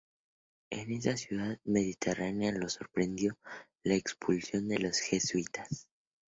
[0.71, 3.37] En esa ciudad mediterránea lo sorprendió
[3.83, 5.87] la expulsión de los jesuitas.